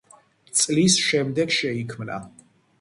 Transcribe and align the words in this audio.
წლის 0.61 0.95
შემდეგ 1.09 1.55
შეიქმნა. 1.59 2.21